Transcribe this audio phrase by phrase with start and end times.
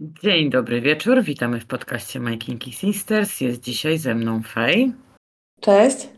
[0.00, 3.40] Dzień dobry wieczór, witamy w podcaście My Kinky Sisters.
[3.40, 4.92] Jest dzisiaj ze mną Fej.
[5.60, 6.08] Cześć.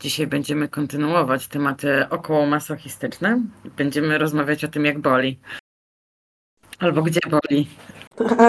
[0.00, 3.42] Dzisiaj będziemy kontynuować tematy około masochistyczne.
[3.76, 5.38] Będziemy rozmawiać o tym, jak boli.
[6.78, 7.68] Albo gdzie boli.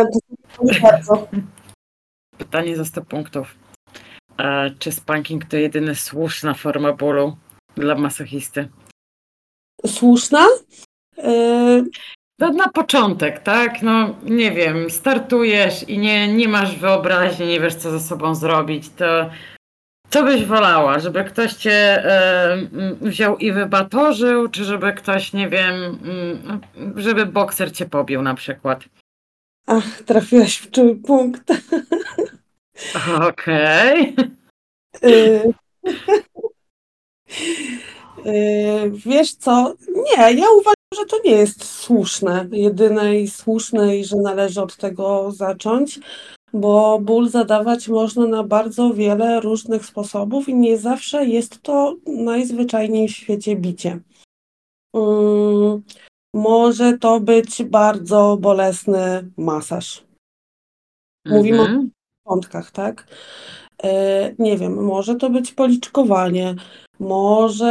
[2.38, 3.56] Pytanie za 100 punktów.
[4.80, 7.38] Czy spanking to jedyna słuszna forma bólu
[7.76, 8.70] dla masochisty?
[9.86, 10.48] Słuszna?
[11.18, 11.84] Yy,
[12.42, 13.82] To na początek, tak?
[13.82, 18.90] No nie wiem, startujesz i nie, nie masz wyobraźni, nie wiesz co ze sobą zrobić,
[18.90, 19.30] to
[20.10, 21.00] co byś wolała?
[21.00, 22.04] Żeby ktoś cię
[23.02, 26.00] wziął i wybatorzył, czy żeby ktoś, nie wiem,
[26.44, 26.62] m,
[26.96, 28.84] żeby bokser cię pobił na przykład?
[29.68, 31.52] ach, trafiłaś w czuły punkt.
[33.30, 34.16] Okej.
[35.02, 35.54] Yy,
[38.26, 39.76] yy, wiesz co?
[39.88, 42.48] Nie, ja uważam, że to nie jest słuszne.
[42.52, 46.00] Jedyne i słuszne i że należy od tego zacząć,
[46.54, 53.08] bo ból zadawać można na bardzo wiele różnych sposobów i nie zawsze jest to najzwyczajniej
[53.08, 54.00] w świecie bicie.
[54.96, 55.82] Yy,
[56.34, 60.04] może to być bardzo bolesny masaż.
[61.26, 61.92] Mówimy o Mhm.
[62.24, 63.08] początkach, tak?
[63.84, 66.56] E, nie wiem, może to być policzkowanie,
[67.00, 67.68] może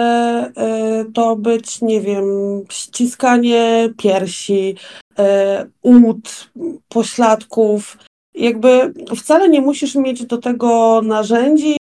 [0.56, 2.24] e, to być, nie wiem,
[2.70, 4.76] ściskanie piersi,
[5.18, 6.50] e, ud,
[6.88, 7.98] pośladków.
[8.34, 11.76] Jakby wcale nie musisz mieć do tego narzędzi,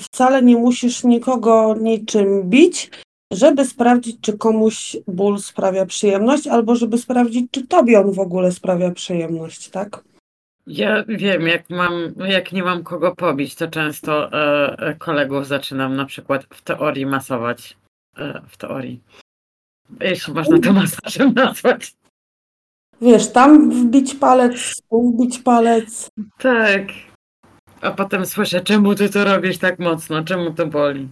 [0.00, 2.90] wcale nie musisz nikogo niczym bić,
[3.32, 8.52] żeby sprawdzić, czy komuś ból sprawia przyjemność, albo żeby sprawdzić, czy tobie on w ogóle
[8.52, 10.04] sprawia przyjemność, tak?
[10.68, 11.92] Ja wiem, jak mam,
[12.28, 17.06] jak nie mam kogo pobić, to często e, e, kolegów zaczynam na przykład w teorii
[17.06, 17.76] masować.
[18.16, 19.02] E, w teorii.
[20.00, 21.94] Jeśli można to masażem nazwać.
[23.00, 26.10] Wiesz, tam wbić palec, tu wbić palec.
[26.38, 26.82] Tak.
[27.80, 30.24] A potem słyszę, czemu ty to robisz tak mocno?
[30.24, 31.08] Czemu to boli?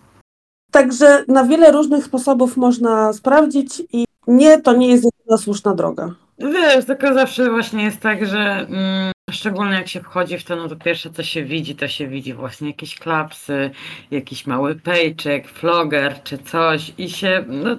[0.70, 6.14] Także na wiele różnych sposobów można sprawdzić i nie, to nie jest jedyna słuszna droga.
[6.38, 10.68] Wiesz, tylko zawsze właśnie jest tak, że mm, szczególnie jak się wchodzi w to, no
[10.68, 13.70] to pierwsze co się widzi, to się widzi właśnie jakieś klapsy,
[14.10, 17.76] jakiś mały pejczek, floger czy coś i się, no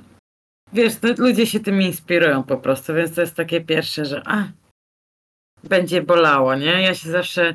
[0.74, 4.44] wiesz, no, ludzie się tym inspirują po prostu, więc to jest takie pierwsze, że a,
[5.63, 6.81] będzie bolało, nie?
[6.81, 7.53] Ja się zawsze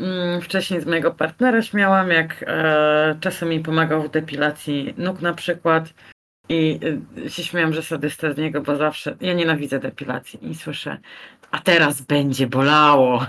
[0.00, 5.34] mm, wcześniej z mojego partnera śmiałam, jak e, czasem mi pomagał w depilacji nóg na
[5.34, 5.94] przykład
[6.48, 6.80] i
[7.26, 10.98] y, się śmiałam, że sadysta z niego, bo zawsze, ja nienawidzę depilacji i słyszę,
[11.50, 13.26] a teraz będzie bolało.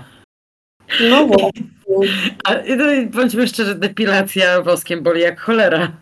[1.10, 1.70] No właśnie.
[2.44, 5.92] A no, bądźmy szczerzy, depilacja woskiem boli jak cholera.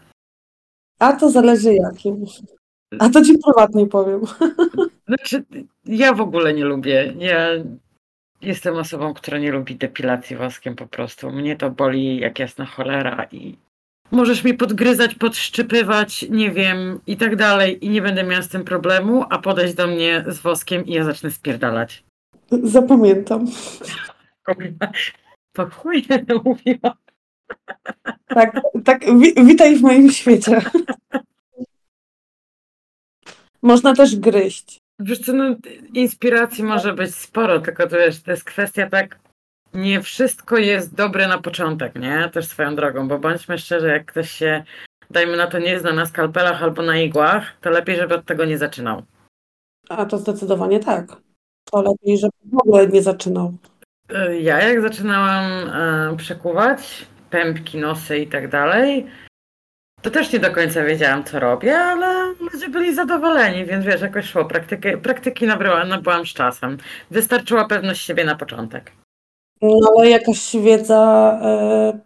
[0.99, 2.25] A to zależy jakim.
[2.99, 4.21] A to ci prywatnie powiem.
[5.09, 5.45] Znaczy,
[5.85, 7.15] ja w ogóle nie lubię.
[7.19, 7.49] Ja
[8.43, 11.31] jestem osobą, która nie lubi depilacji woskiem po prostu.
[11.31, 13.57] Mnie to boli jak jasna cholera i
[14.11, 18.65] możesz mi podgryzać, podszczypywać, nie wiem, i tak dalej i nie będę miała z tym
[18.65, 22.05] problemu, a podejść do mnie z woskiem i ja zacznę spierdalać.
[22.51, 23.47] Zapamiętam.
[25.75, 26.07] Chuj
[26.45, 26.97] mówiła.
[28.27, 30.61] Tak, tak, wi witaj w moim świecie.
[33.63, 34.79] Można też gryźć.
[34.99, 35.57] Wiesz co, no,
[35.95, 39.19] inspiracji może być sporo, tylko to wiesz, to jest kwestia tak,
[39.75, 42.31] nie wszystko jest dobre na początek, nie?
[42.33, 44.65] Też swoją drogą, bo bądźmy szczerzy, jak ktoś się,
[45.11, 48.45] dajmy na to, nie zna na skalpelach albo na igłach, to lepiej, żeby od tego
[48.45, 49.03] nie zaczynał.
[49.89, 51.28] A to zdecydowanie tak.
[51.73, 53.55] To lepiej, żeby w ogóle nie zaczynał.
[54.13, 55.45] Y, Ja jak zaczynałam
[56.13, 59.07] e, przekuwać pępki, nosy i tak dalej,
[60.03, 64.25] to też nie do końca wiedziałam, co robię, ale ludzie byli zadowoleni, więc wiesz, jakoś
[64.25, 64.45] szło.
[64.45, 66.79] Praktyki, praktyki nabrałam, nabyłam z czasem.
[67.11, 68.93] Wystarczyła pewność siebie na początek.
[69.63, 71.99] No ale jakaś wiedza e,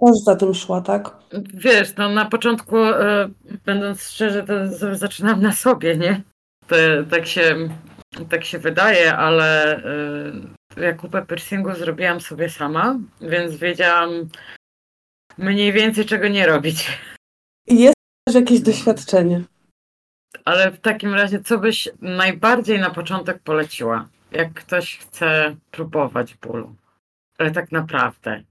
[0.00, 1.10] też za tym szła, tak?
[1.54, 3.28] Wiesz, no na początku, e,
[3.64, 4.54] będąc szczerzy, to
[4.96, 6.22] zaczynam na sobie, nie?
[6.66, 6.76] To,
[7.10, 7.68] tak, się,
[8.30, 9.76] tak się wydaje, ale
[10.76, 14.28] e, ja kupę piercingu zrobiłam sobie sama, więc wiedziałam
[15.38, 16.98] mniej więcej czego nie robić.
[17.66, 17.94] Jest
[18.26, 19.42] też jakieś doświadczenie.
[20.44, 26.74] Ale w takim razie, co byś najbardziej na początek poleciła, jak ktoś chce próbować bólu?
[27.38, 28.42] Ale tak naprawdę.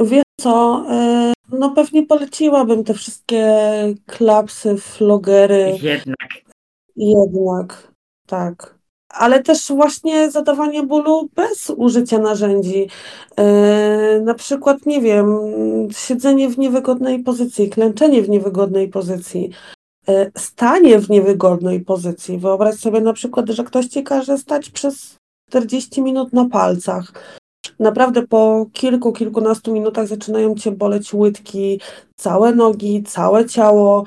[0.00, 3.46] Wiesz co, e, no pewnie poleciłabym te wszystkie
[4.06, 6.28] klapsy, flogery, Jednak.
[6.96, 7.92] jednak,
[8.26, 8.73] tak.
[9.14, 12.88] Ale też właśnie zadawanie bólu bez użycia narzędzi.
[13.36, 15.28] E, na przykład, nie wiem,
[15.92, 19.50] siedzenie w niewygodnej pozycji, klęczenie w niewygodnej pozycji,
[20.08, 22.38] e, stanie w niewygodnej pozycji.
[22.38, 25.16] Wyobraź sobie na przykład, że ktoś ci każe stać przez
[25.48, 27.12] 40 minut na palcach.
[27.78, 31.80] Naprawdę po kilku, kilkunastu minutach zaczynają cię boleć łydki,
[32.16, 34.04] całe nogi, całe ciało.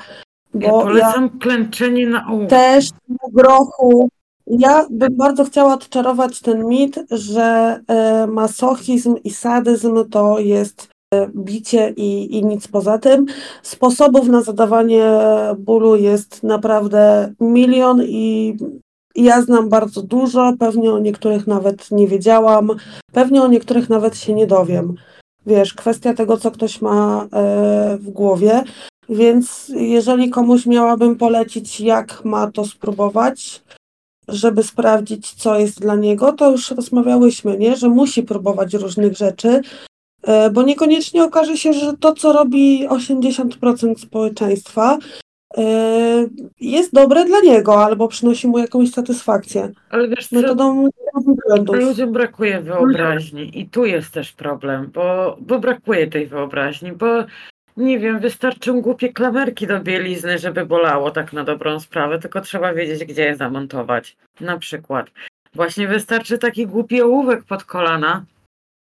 [0.53, 2.49] Ja Bo ja polecam klęczenie na ołówku.
[2.49, 4.09] też na grochu.
[4.47, 11.27] Ja bym bardzo chciała odczarować ten mit, że e, masochizm i sadyzm to jest e,
[11.35, 13.25] bicie i, i nic poza tym.
[13.63, 15.11] Sposobów na zadawanie
[15.57, 18.57] bólu jest naprawdę milion i
[19.15, 22.71] ja znam bardzo dużo, pewnie o niektórych nawet nie wiedziałam,
[23.11, 24.95] pewnie o niektórych nawet się nie dowiem.
[25.45, 28.63] Wiesz, kwestia tego, co ktoś ma e, w głowie.
[29.09, 33.63] Więc jeżeli komuś miałabym polecić, jak ma to spróbować,
[34.27, 37.75] żeby sprawdzić, co jest dla niego, to już rozmawiałyśmy, nie?
[37.75, 39.61] że musi próbować różnych rzeczy,
[40.23, 44.97] e, bo niekoniecznie okaże się, że to, co robi 80% społeczeństwa,
[45.57, 46.27] e,
[46.59, 49.71] jest dobre dla niego albo przynosi mu jakąś satysfakcję.
[49.89, 50.87] Ale wiesz Metodą
[51.47, 51.75] błędów.
[51.75, 57.05] ludziom brakuje wyobraźni i tu jest też problem, bo, bo brakuje tej wyobraźni, bo
[57.77, 62.73] nie wiem, wystarczą głupie klamerki do bielizny, żeby bolało tak na dobrą sprawę, tylko trzeba
[62.73, 64.17] wiedzieć, gdzie je zamontować.
[64.39, 65.11] Na przykład.
[65.53, 68.25] Właśnie wystarczy taki głupi ołówek pod kolana,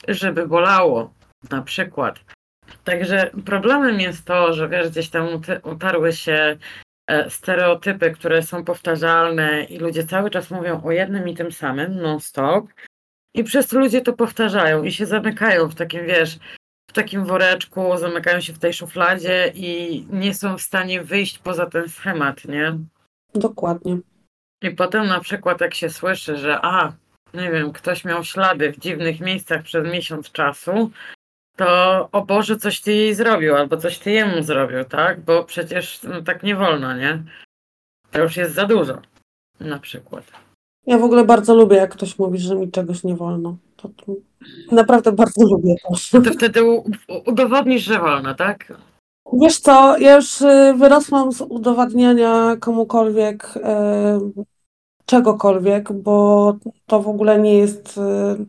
[0.08, 1.14] żeby bolało.
[1.52, 2.20] Na przykład.
[2.84, 5.28] Także problemem jest to, że wiesz, gdzieś tam
[5.64, 6.58] utarły się
[7.08, 12.02] e, stereotypy, które są powtarzalne i ludzie cały czas mówią o jednym i tym samym,
[12.02, 12.66] non-stop.
[13.36, 16.40] I przez to ludzie to powtarzają i się zamykają w takim, wiesz,
[16.94, 21.66] w takim woreczku, zamykają się w tej szufladzie i nie są w stanie wyjść poza
[21.66, 22.78] ten schemat, nie?
[23.36, 23.98] Dokładnie.
[24.62, 26.94] I potem na przykład jak się słyszy, że a,
[27.34, 30.92] nie wiem, ktoś miał ślady w dziwnych miejscach przez miesiąc czasu,
[31.56, 35.22] to o Boże, coś ty jej zrobił, albo coś ty jemu zrobił, tak?
[35.22, 37.24] Bo przecież no, tak nie wolno, nie?
[38.12, 39.02] To już jest za dużo.
[39.60, 40.32] Na przykład.
[40.86, 43.56] Ja w ogóle bardzo lubię, jak ktoś mówi, że mi czegoś nie wolno.
[43.76, 44.14] To, to
[44.72, 45.76] naprawdę bardzo lubię
[46.12, 46.22] to.
[46.22, 46.62] To wtedy
[47.26, 48.74] udowodnisz, że wolno, tak?
[49.34, 54.44] Wiesz co, ja już y, wyrosłam z udowadniania komukolwiek y,
[55.06, 56.56] czegokolwiek, bo
[56.86, 58.02] to w ogóle nie jest y,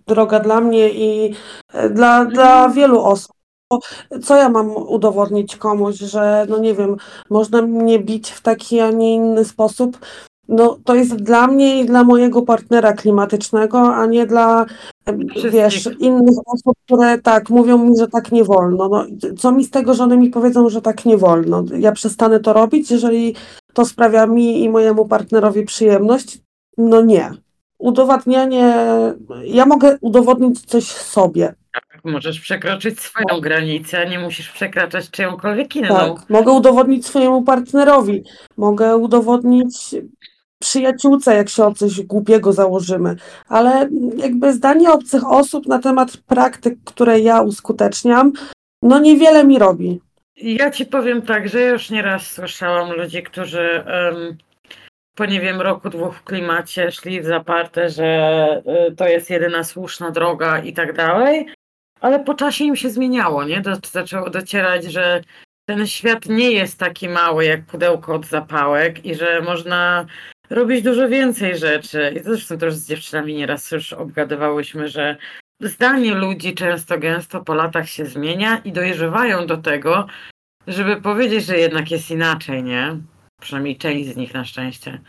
[0.06, 1.34] droga dla mnie i
[1.90, 3.36] dla, dla wielu osób.
[4.22, 6.96] Co ja mam udowodnić komuś, że no nie wiem,
[7.30, 9.98] można mnie bić w taki, a nie inny sposób?
[10.48, 14.66] No to jest dla mnie i dla mojego partnera klimatycznego, a nie dla
[15.50, 16.00] wiesz, Wszystkich.
[16.00, 18.88] innych osób, które tak mówią mi, że tak nie wolno.
[18.88, 19.04] No,
[19.38, 21.64] co mi z tego, że one mi powiedzą, że tak nie wolno?
[21.78, 23.34] Ja przestanę to robić, jeżeli
[23.72, 26.38] to sprawia mi i mojemu partnerowi przyjemność?
[26.78, 27.30] No nie.
[27.78, 28.74] Udowadnianie,
[29.44, 31.54] ja mogę udowodnić coś sobie.
[32.04, 35.88] Możesz przekroczyć swoją granicę, a nie musisz przekraczać czyjąkolwiek inną.
[35.88, 38.22] Tak, mogę udowodnić swojemu partnerowi,
[38.56, 39.94] mogę udowodnić
[40.64, 43.16] przyjaciółce, jak się o coś głupiego założymy,
[43.48, 48.32] ale jakby zdanie obcych osób na temat praktyk, które ja uskuteczniam,
[48.82, 50.00] no niewiele mi robi.
[50.36, 54.36] Ja ci powiem tak, że już nieraz słyszałam ludzi, którzy em,
[55.14, 59.64] po nie wiem, roku, dwóch w klimacie szli w zaparte, że y, to jest jedyna
[59.64, 61.46] słuszna droga i tak dalej,
[62.00, 63.60] ale po czasie im się zmieniało, nie?
[63.60, 65.20] Do, zaczęło docierać, że
[65.68, 70.06] ten świat nie jest taki mały jak pudełko od zapałek i że można
[70.50, 72.14] robić dużo więcej rzeczy.
[72.20, 75.16] I zresztą też z dziewczynami nieraz już obgadywałyśmy, że
[75.60, 80.06] zdanie ludzi często gęsto po latach się zmienia i dojrzewają do tego,
[80.66, 82.96] żeby powiedzieć, że jednak jest inaczej, nie?
[83.40, 85.00] Przynajmniej część z nich na szczęście.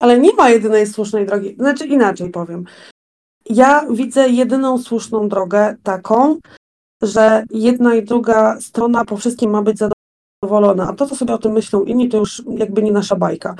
[0.00, 1.54] Ale nie ma jedynej słusznej drogi.
[1.54, 2.64] Znaczy inaczej powiem.
[3.50, 6.38] Ja widzę jedyną słuszną drogę taką,
[7.02, 10.88] że jedna i druga strona po wszystkim ma być zadowolona.
[10.88, 13.54] A to, co sobie o tym myślą inni, to już jakby nie nasza bajka.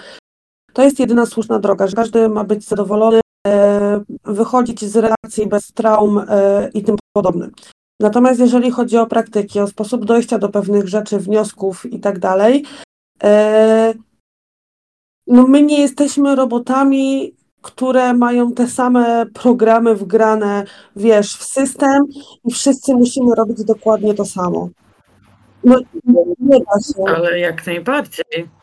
[0.76, 5.72] To jest jedyna słuszna droga, że każdy ma być zadowolony, e, wychodzić z relacji bez
[5.72, 7.52] traum e, i tym podobnym.
[8.00, 12.64] Natomiast jeżeli chodzi o praktyki, o sposób dojścia do pewnych rzeczy, wniosków i tak dalej,
[13.22, 13.94] e,
[15.26, 20.64] no my nie jesteśmy robotami, które mają te same programy wgrane,
[20.96, 22.02] wiesz, w system
[22.44, 24.68] i wszyscy musimy robić dokładnie to samo.
[25.64, 27.16] No nie, nie da się.
[27.16, 28.56] Ale jak najbardziej.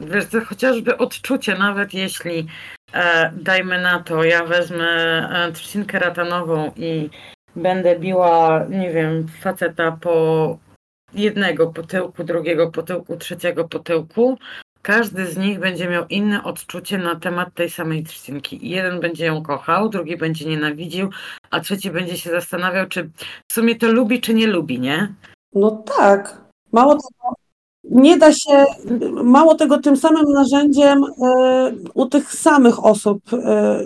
[0.00, 2.46] Wiesz, to chociażby odczucie, nawet jeśli
[2.92, 7.10] e, dajmy na to, ja wezmę e, trzcinkę ratanową i
[7.56, 10.58] będę biła, nie wiem, faceta po
[11.14, 14.38] jednego potyłku, drugiego potyłku, trzeciego potyłku,
[14.82, 18.68] każdy z nich będzie miał inne odczucie na temat tej samej trzcinki.
[18.70, 21.10] Jeden będzie ją kochał, drugi będzie nienawidził,
[21.50, 23.10] a trzeci będzie się zastanawiał, czy
[23.48, 25.14] w sumie to lubi, czy nie lubi, nie?
[25.52, 26.40] No tak.
[26.72, 27.34] Mało tego,
[27.84, 28.64] nie da się,
[29.24, 33.80] mało tego, tym samym narzędziem e, u tych samych osób e,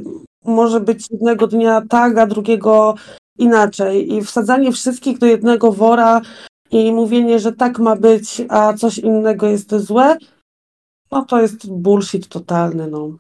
[0.45, 2.95] może być jednego dnia tak, a drugiego
[3.39, 4.13] inaczej.
[4.13, 6.21] I wsadzanie wszystkich do jednego wora
[6.71, 10.17] i mówienie, że tak ma być, a coś innego jest złe,
[11.11, 13.17] no to jest bullshit totalny, no.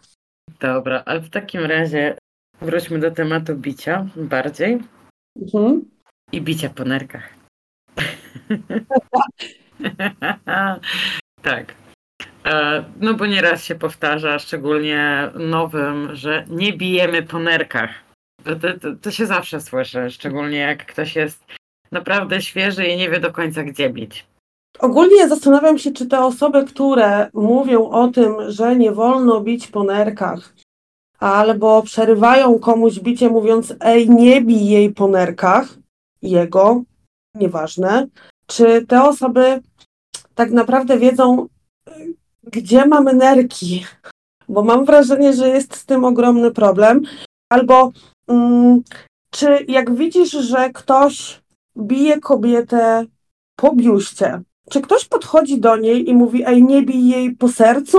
[0.60, 2.18] Dobra, ale w takim razie
[2.60, 4.82] wróćmy do tematu bicia bardziej
[5.42, 5.84] Mhm.
[6.32, 7.34] i bicia po nerkach.
[11.42, 11.74] tak.
[12.44, 17.90] E, No bo nieraz się powtarza, szczególnie nowym, że nie bijemy po nerkach.
[18.44, 21.44] To, to, to, się zawsze słyszy, szczególnie jak ktoś jest
[21.92, 24.26] naprawdę świeży i nie wie do końca gdzie bić.
[24.78, 29.84] Ogólnie zastanawiam się, czy te osoby, które mówią o tym, że nie wolno bić po
[29.84, 30.54] nerkach,
[31.18, 35.68] albo przerywają komuś bicie, mówiąc, ej, nie bij jej po nerkach,
[36.22, 36.82] jego,
[37.34, 38.06] nieważne,
[38.46, 39.60] czy te osoby
[40.34, 41.48] tak naprawdę wiedzą,
[42.44, 43.84] gdzie mamy nerki?
[44.48, 47.02] Bo mam wrażenie, że jest z tym ogromny problem.
[47.48, 47.92] Albo
[48.28, 48.82] mm,
[49.30, 51.42] czy jak widzisz, że ktoś
[51.78, 53.06] bije kobietę
[53.56, 57.98] po biuście, czy ktoś podchodzi do niej i mówi, ej, nie bij jej po sercu?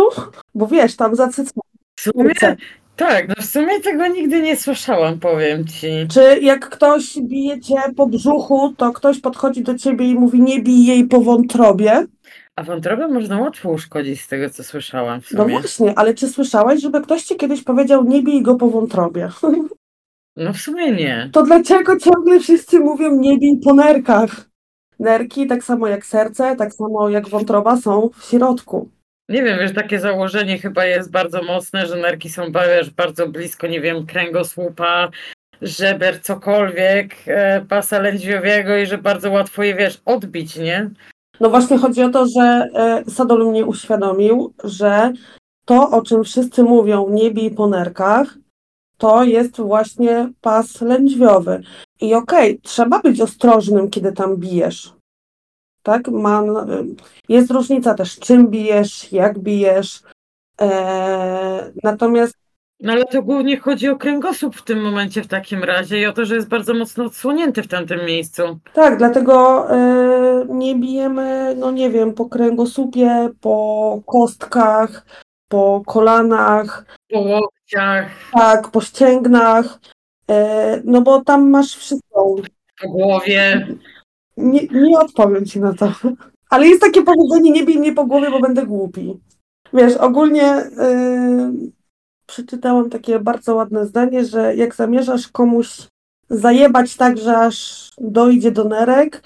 [0.55, 1.61] Bo wiesz, tam za cycką.
[1.99, 2.57] W sumie,
[2.95, 5.87] tak, no w sumie tego nigdy nie słyszałam, powiem ci.
[6.11, 10.59] Czy jak ktoś bije cię po brzuchu, to ktoś podchodzi do ciebie i mówi, nie
[10.61, 12.05] bij jej po wątrobie?
[12.55, 15.59] A wątrobę można łatwo uszkodzić z tego, co słyszałam w No sumie.
[15.59, 19.29] właśnie, ale czy słyszałeś, żeby ktoś ci kiedyś powiedział, nie bij go po wątrobie?
[20.37, 21.29] No w sumie nie.
[21.33, 24.49] To dlaczego ciągle wszyscy mówią, nie bij po nerkach?
[24.99, 28.89] Nerki, tak samo jak serce, tak samo jak wątroba, są w środku.
[29.29, 33.67] Nie wiem, wiesz, takie założenie chyba jest bardzo mocne, że nerki są wiesz, bardzo blisko,
[33.67, 35.09] nie wiem, kręgosłupa,
[35.61, 40.89] żeber, cokolwiek, e, pasa lędźwiowego i że bardzo łatwo je, wiesz, odbić, nie?
[41.39, 45.13] No właśnie chodzi o to, że e, Sadol mnie uświadomił, że
[45.65, 48.37] to, o czym wszyscy mówią, nie bij po nerkach,
[48.97, 51.63] to jest właśnie pas lędźwiowy.
[52.01, 54.93] I okej, trzeba być ostrożnym, kiedy tam bijesz.
[55.83, 56.07] Tak?
[56.07, 56.43] Ma,
[57.29, 60.01] jest różnica też, czym bijesz, jak bijesz.
[60.61, 62.33] E, natomiast
[62.79, 66.13] No ale to głównie chodzi o kręgosłup w tym momencie w takim razie i o
[66.13, 68.59] to, że jest bardzo mocno odsłonięty w tamtym miejscu.
[68.73, 75.05] tak, dlatego e, nie bijemy, no nie wiem, po kręgosłupie, po kostkach,
[75.47, 79.79] po kolanach, Po łokciach, Tak, po ścięgnach,
[80.29, 82.35] e, no bo tam masz wszystko.
[82.81, 83.67] po głowie.
[84.37, 85.91] Nie, nie odpowiem ci na to.
[86.49, 89.19] Ale jest takie powiedzenie, nie bij mnie po głowie, bo będę głupi.
[89.73, 91.53] Wiesz, ogólnie e,
[92.25, 95.87] przeczytałam takie bardzo ładne zdanie, że jak zamierzasz komuś
[96.29, 99.21] zajebać tak, że aż dojdzie do nerek,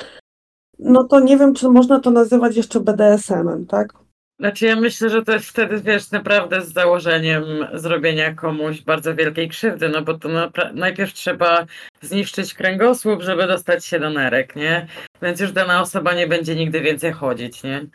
[0.80, 3.94] no to nie wiem, czy można to nazywać jeszcze BDSM-em, tak?
[4.40, 9.50] Znaczy ja myślę, że to jest wtedy, wiesz, naprawdę z założeniem zrobienia komuś bardzo wielkiej
[9.50, 10.30] krzywdy, no bo to
[10.74, 11.66] najpierw trzeba
[12.02, 14.88] zniszczyć kręgosłup, żeby dostać się do nerek, nie?
[15.22, 17.88] Więc już dana osoba nie będzie nigdy więcej chodzić, nie?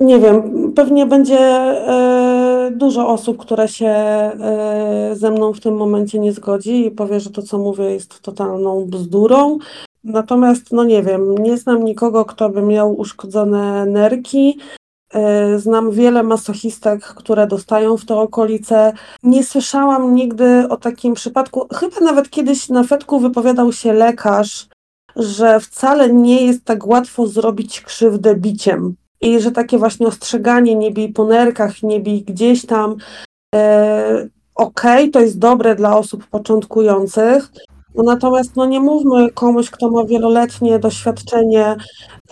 [0.00, 6.18] Nie wiem, pewnie będzie e, dużo osób, które się e, ze mną w tym momencie
[6.18, 9.58] nie zgodzi i powie, że to, co mówię, jest totalną bzdurą.
[10.04, 14.58] Natomiast, no nie wiem, nie znam nikogo, kto by miał uszkodzone nerki.
[15.14, 18.92] E, znam wiele masochistek, które dostają w te okolice.
[19.22, 21.66] Nie słyszałam nigdy o takim przypadku.
[21.74, 24.68] Chyba nawet kiedyś na fetku wypowiadał się lekarz,
[25.16, 28.94] że wcale nie jest tak łatwo zrobić krzywdę biciem.
[29.20, 32.96] I że takie właśnie ostrzeganie, nie bij po nerkach, nie bij gdzieś tam,
[33.54, 37.52] e, okej, to jest dobre dla osób początkujących,
[37.94, 41.76] no natomiast no nie mówmy komuś, kto ma wieloletnie doświadczenie,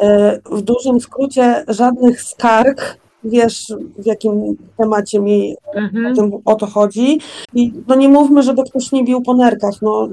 [0.00, 6.14] e, w dużym skrócie żadnych skarg, wiesz w jakim temacie mi o, Mhm.
[6.16, 7.20] tym, o to chodzi.
[7.54, 10.08] I no nie mówmy, żeby ktoś nie bił po nerkach, no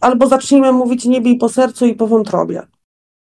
[0.00, 2.62] albo zacznijmy mówić nie bij po sercu i po wątrobie.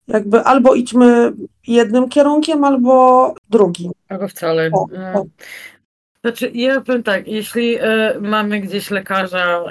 [0.07, 1.31] Jakby albo idźmy
[1.67, 3.91] jednym kierunkiem, albo drugim.
[4.09, 4.69] Albo wcale.
[4.73, 5.19] O, No.
[5.21, 5.25] o.
[6.25, 9.63] Znaczy, ja powiem tak, jeśli e, mamy gdzieś lekarza,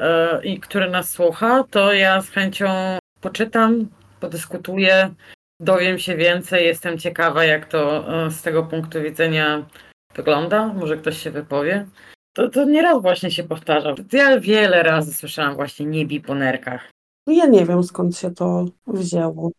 [0.45, 3.89] i który nas słucha, to ja z chęcią poczytam,
[4.21, 5.15] podyskutuję,
[5.61, 9.67] dowiem się więcej, jestem ciekawa, jak to e, z tego punktu widzenia
[10.15, 10.67] wygląda.
[10.67, 11.87] Może ktoś się wypowie.
[12.33, 13.95] To, to nieraz właśnie się powtarza.
[14.13, 16.91] Ja wiele razy słyszałam właśnie nie po nerkach.
[17.27, 19.51] Ja nie wiem skąd się to wzięło.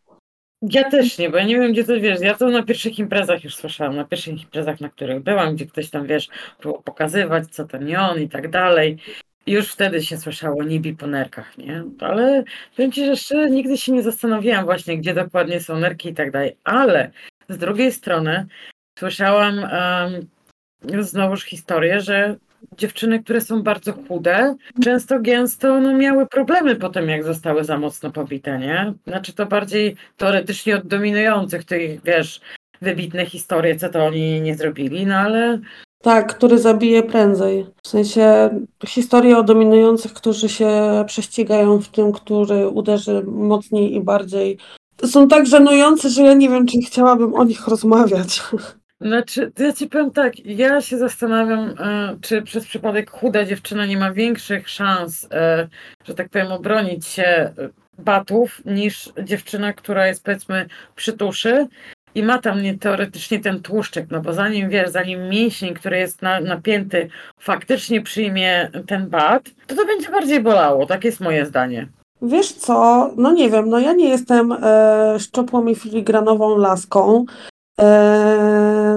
[0.61, 2.19] Ja też nie, bo ja nie wiem, gdzie to wiesz.
[2.21, 5.89] Ja to na pierwszych imprezach już słyszałam, na pierwszych imprezach, na których byłam, gdzie ktoś
[5.89, 6.27] tam wiesz,
[6.59, 8.97] próbował pokazywać, co to nie on i tak dalej.
[9.47, 11.83] Już wtedy się słyszało nie bij po nerkach, nie?
[11.99, 12.43] Ale
[12.75, 16.31] powiem ci, że szczerze nigdy się nie zastanawiałam właśnie, gdzie dokładnie są nerki i tak
[16.31, 16.57] dalej.
[16.63, 17.11] Ale
[17.49, 18.45] z drugiej strony
[18.99, 19.59] słyszałam
[20.83, 22.35] um, znowuż historię, że
[22.77, 28.11] dziewczyny, które są bardzo chude, często gęsto no, miały problemy potem, jak zostały za mocno
[28.11, 28.93] pobite, nie?
[29.07, 32.41] Znaczy to bardziej teoretycznie od dominujących tych, wiesz,
[32.81, 35.59] wybitne historie, co to oni nie zrobili, no ale
[36.01, 37.65] Tak, który zabije prędzej.
[37.83, 38.49] W sensie
[38.87, 40.69] historie o dominujących, którzy się
[41.07, 44.57] prześcigają w tym, który uderzy mocniej i bardziej.
[45.05, 48.41] Są tak żenujące, że ja nie wiem, czy chciałabym o nich rozmawiać.
[49.01, 53.97] Znaczy, ja ci powiem tak, ja się zastanawiam, e, czy przez przypadek chuda dziewczyna nie
[53.97, 55.67] ma większych szans, e,
[56.05, 57.53] że tak powiem, obronić się e,
[57.97, 60.65] batów, niż dziewczyna, która jest powiedzmy
[60.95, 61.67] przy tuszy.
[62.15, 66.21] I ma tam nie, teoretycznie ten tłuszczyk, no bo zanim wiesz, zanim mięsień, który jest
[66.21, 71.87] na, napięty, faktycznie przyjmie ten bat, to to będzie bardziej bolało, tak jest moje zdanie.
[72.21, 75.17] Wiesz co, no nie wiem, no ja nie jestem e,
[75.71, 77.25] i filigranową laską,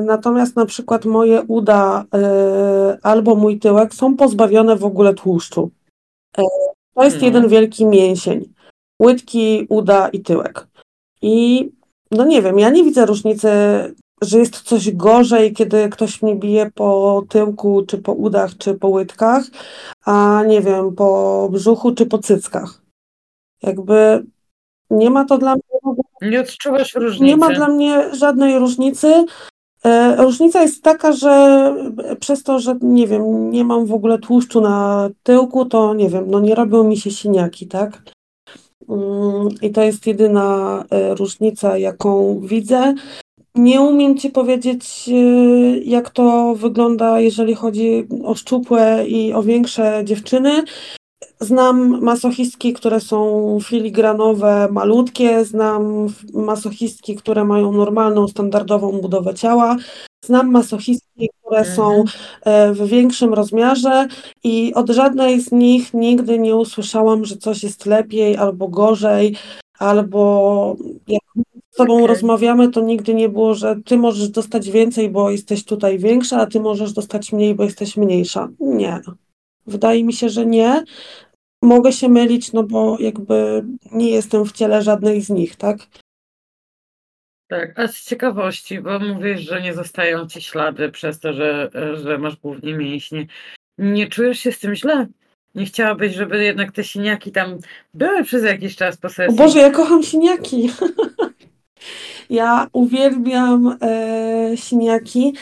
[0.05, 5.71] natomiast na przykład moje uda e, albo mój tyłek są pozbawione w ogóle tłuszczu.
[6.39, 6.43] E,
[6.95, 7.25] to jest No.
[7.27, 8.53] jeden wielki mięsień.
[9.03, 10.67] Łydki, uda i tyłek.
[11.23, 11.69] I
[12.11, 13.49] no nie wiem, ja nie widzę różnicy,
[14.23, 18.89] że jest coś gorzej, kiedy ktoś mnie bije po tyłku, czy po udach, czy po
[18.89, 19.45] łydkach,
[20.05, 22.83] a nie wiem, po brzuchu, czy po cyckach.
[23.63, 24.25] Jakby
[24.91, 27.25] nie ma to dla mnie, w ogóle- Nie odczuwasz różnicy.
[27.25, 29.25] nie ma dla mnie żadnej różnicy.
[29.85, 31.75] E, Różnica jest taka, że
[32.21, 36.25] przez to, że nie wiem, nie mam w ogóle tłuszczu na tyłku, to nie wiem,
[36.31, 38.03] no nie robią mi się siniaki, tak?
[38.89, 42.95] Mm, I to jest jedyna e, różnica, jaką widzę.
[43.55, 45.13] Nie umiem ci powiedzieć, e,
[45.79, 50.65] jak to wygląda, jeżeli chodzi o szczupłe i o większe dziewczyny.
[51.43, 59.77] Znam masochistki, które są filigranowe, malutkie, znam masochistki, które mają normalną, standardową budowę ciała.
[60.25, 61.77] Znam masochistki, które Mhm.
[61.77, 62.05] są
[62.43, 64.07] e, w większym rozmiarze
[64.45, 69.37] i od żadnej z nich nigdy nie usłyszałam, że coś jest lepiej albo gorzej,
[69.79, 70.77] albo
[71.09, 71.23] jak
[71.73, 72.07] z tobą Okej.
[72.07, 76.47] rozmawiamy, to nigdy nie było, że ty możesz dostać więcej, bo jesteś tutaj większa, a
[76.47, 78.49] ty możesz dostać mniej, bo jesteś mniejsza.
[78.61, 79.01] Nie.
[79.67, 80.85] Wydaje mi się, że nie.
[81.63, 85.79] Mogę się mylić, no bo jakby nie jestem w ciele żadnej z nich, tak?
[87.49, 91.71] Tak, a z ciekawości, bo mówisz, że nie zostają ci ślady przez to, że,
[92.03, 93.27] że masz głównie mięśnie.
[93.79, 95.07] Nie czujesz się z tym źle?
[95.55, 97.59] Nie chciałabyś, żeby jednak te siniaki tam
[97.95, 99.37] były przez jakiś czas po O sesji?
[99.37, 100.71] Boże, ja kocham siniaki.
[102.31, 105.35] Ja uwielbiam e, siniaki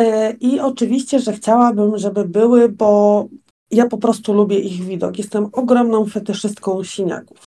[0.00, 3.28] e, i oczywiście, że chciałabym, żeby były, bo
[3.70, 5.18] ja po prostu lubię ich widok.
[5.18, 7.44] Jestem ogromną fetyszystką siniaków.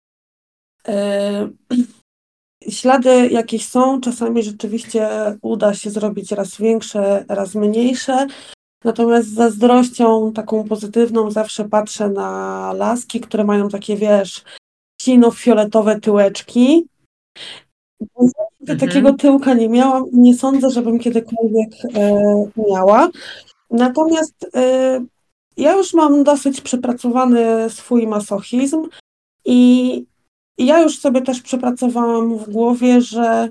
[0.87, 1.49] E,
[2.69, 5.09] ślady jakieś są, czasami rzeczywiście
[5.41, 8.27] uda się zrobić raz większe, raz mniejsze.
[8.83, 14.43] Natomiast z zazdrością taką pozytywną zawsze patrzę na laski, które mają takie, wiesz,
[15.01, 16.87] sino-fioletowe tyłeczki.
[18.19, 18.79] Nigdy Mhm.
[18.79, 22.21] takiego tyłka nie miałam i nie sądzę, żebym kiedykolwiek e,
[22.69, 23.09] miała.
[23.71, 25.05] Natomiast e,
[25.57, 28.87] ja już mam dosyć przepracowany swój masochizm
[29.45, 30.05] i
[30.57, 33.49] ja już sobie też przepracowałam w głowie, że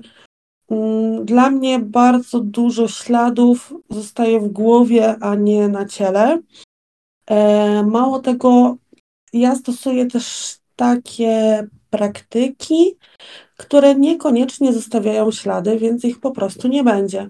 [0.69, 6.39] mm, dla mnie bardzo dużo śladów zostaje w głowie, a nie na ciele.
[7.27, 8.77] E, mało tego,
[9.33, 12.95] ja stosuję też takie praktyki,
[13.57, 17.29] które niekoniecznie zostawiają ślady, więc ich po prostu nie będzie.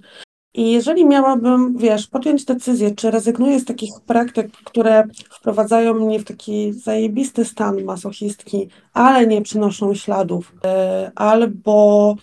[0.54, 6.24] I jeżeli miałabym, wiesz, podjąć decyzję, czy rezygnuję z takich praktyk, które wprowadzają mnie w
[6.24, 12.16] taki zajebisty stan masochistki, ale nie przynoszą śladów, e, albo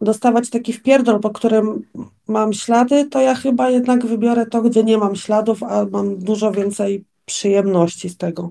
[0.00, 1.86] dostawać taki wpierdol, po którym
[2.28, 6.52] mam ślady, to ja chyba jednak wybiorę to, gdzie nie mam śladów, a mam dużo
[6.52, 8.50] więcej przyjemności z tego.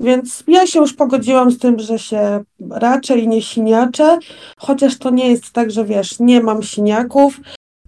[0.00, 4.18] Więc ja się już pogodziłam z tym, że się raczej nie siniaczę,
[4.58, 7.40] chociaż to nie jest tak, że wiesz, nie mam siniaków.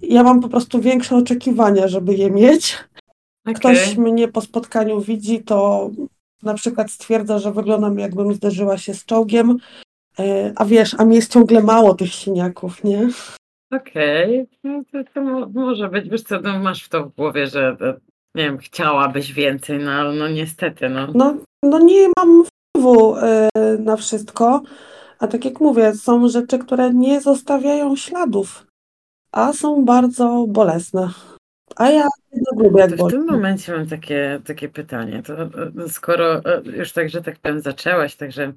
[0.02, 2.78] Ja mam po prostu większe oczekiwania, żeby je mieć.
[3.54, 3.98] Ktoś Okej.
[3.98, 5.90] mnie po spotkaniu widzi, to
[6.42, 9.56] na przykład stwierdza, że wyglądam jakbym zderzyła się z czołgiem,
[10.18, 13.08] e, a wiesz, a mi jest ciągle mało tych siniaków, nie?
[13.72, 17.46] Okej, no to, to mo- może być, wiesz co, no masz w to w głowie,
[17.46, 17.94] że e,
[18.34, 21.06] nie wiem, chciałabyś więcej, no ale no niestety, no.
[21.14, 24.62] No, no nie mam wpływu e, na wszystko,
[25.18, 28.66] a tak jak mówię, są rzeczy, które nie zostawiają śladów,
[29.32, 31.08] a są bardzo bolesne.
[31.76, 35.22] A ja jednak lubię, jak w tym momencie mam takie, takie pytanie.
[35.22, 35.48] To e,
[35.88, 38.52] skoro e, już tak, że tak powiem, zaczęłaś, także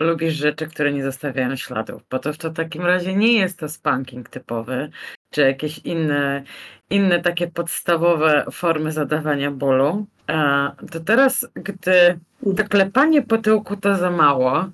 [0.00, 3.68] lubisz rzeczy, które nie zostawiają śladów, bo to w to takim razie nie jest to
[3.68, 4.90] spanking typowy,
[5.30, 6.42] czy jakieś inne,
[6.90, 10.06] inne takie podstawowe formy zadawania bólu,
[10.90, 12.18] to teraz, gdy
[12.56, 14.64] to klepanie po tyłku to za mało,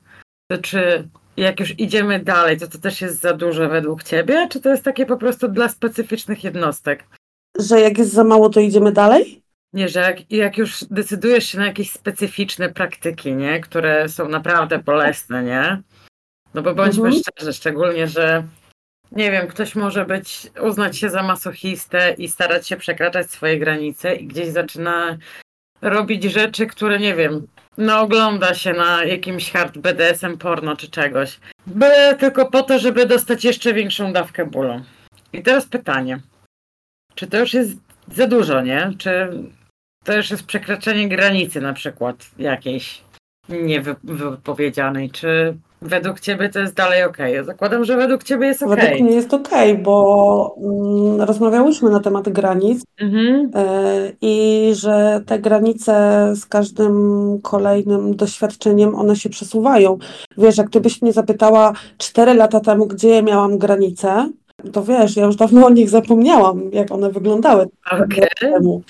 [0.51, 4.61] to czy jak już idziemy dalej, to to też jest za dużo według Ciebie, czy
[4.61, 7.05] to jest takie po prostu dla specyficznych jednostek?
[7.59, 9.42] Że jak jest za mało, to idziemy dalej?
[9.72, 14.79] Nie, że jak, jak już decydujesz się na jakieś specyficzne praktyki, nie, które są naprawdę
[14.79, 15.83] bolesne, nie?
[16.55, 17.22] No bo bądźmy mhm.
[17.22, 18.44] szczerzy, szczególnie, że
[19.12, 24.16] nie wiem, ktoś może być, uznać się za masochistę i starać się przekraczać swoje granice
[24.16, 25.18] i gdzieś zaczyna
[25.83, 27.47] robić rzeczy, które nie wiem,
[27.79, 31.41] no ogląda się na jakimś hard BDSM porno czy czegoś.
[31.67, 34.81] Byle tylko po to, żeby dostać jeszcze większą dawkę bólu.
[35.33, 36.21] I teraz pytanie.
[37.15, 37.73] Czy to już jest
[38.09, 38.91] za dużo, nie?
[38.99, 39.29] Czy
[40.05, 43.03] to już jest przekraczanie granicy na przykład jakiejś
[43.49, 45.11] niewypowiedzianej?
[45.11, 47.19] Czy według ciebie to jest dalej ok?
[47.19, 48.69] Ja zakładam, że według ciebie jest ok.
[48.69, 49.49] Według mnie jest ok,
[49.83, 53.51] bo mm, rozmawiałyśmy na temat granic mhm.
[53.57, 55.93] y, i że te granice
[56.37, 59.99] z każdym kolejnym doświadczeniem one się przesuwają.
[60.39, 64.31] Wiesz, jak gdybyś mnie zapytała 4 lata temu, gdzie ja miałam granice,
[64.73, 67.67] to wiesz, ja już dawno o nich zapomniałam, jak one wyglądały.
[67.91, 68.29] Okay.
[68.41, 68.83] Temu.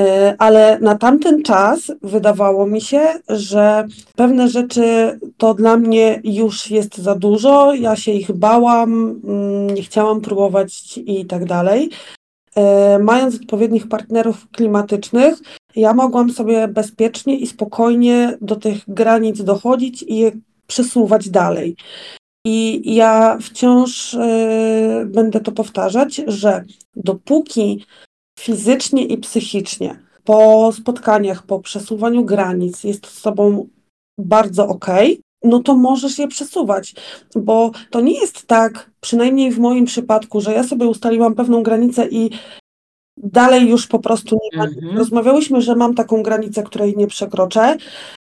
[0.00, 6.70] E, ale na tamten czas wydawało mi się, że pewne rzeczy to dla mnie już
[6.70, 11.90] jest za dużo, ja się ich bałam, mm, nie chciałam próbować i tak dalej.
[12.56, 15.34] E, mając odpowiednich partnerów klimatycznych,
[15.76, 20.32] ja mogłam sobie bezpiecznie i spokojnie do tych granic dochodzić i je
[20.66, 21.76] przesuwać dalej.
[22.46, 24.18] I ja wciąż y,
[25.06, 26.64] będę to powtarzać, że
[26.96, 27.84] dopóki
[28.42, 33.68] fizycznie i psychicznie po spotkaniach, po przesuwaniu granic jest z sobą
[34.18, 34.86] bardzo ok,
[35.44, 36.94] no to możesz je przesuwać,
[37.36, 42.08] bo to nie jest tak, przynajmniej w moim przypadku, że ja sobie ustaliłam pewną granicę
[42.08, 42.30] i
[43.16, 44.64] dalej już po prostu nie ma.
[44.64, 44.98] Mhm.
[44.98, 47.76] Rozmawiałyśmy, że mam taką granicę, której nie przekroczę,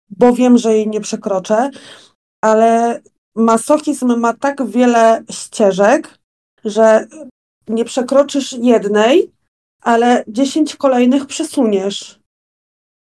[0.09, 1.69] bo wiem, że jej nie przekroczę,
[2.41, 3.01] ale
[3.35, 6.19] masochizm ma tak wiele ścieżek,
[6.65, 7.07] że
[7.67, 9.34] nie przekroczysz jednej,
[9.85, 12.19] ale 10 kolejnych przesuniesz.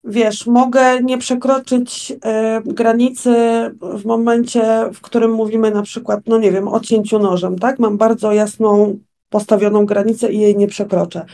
[0.05, 2.17] Wiesz, mogę nie przekroczyć y,
[2.65, 3.35] granicy
[3.81, 7.79] w momencie, w którym mówimy na przykład, no nie wiem, o cięciu nożem, tak?
[7.79, 11.27] Mam bardzo jasną, postawioną granicę i jej nie przekroczę.